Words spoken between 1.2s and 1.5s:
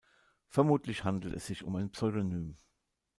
es